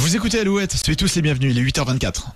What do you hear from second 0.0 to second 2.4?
Vous écoutez Alouette, soyez tous les bienvenus, il est 8h24.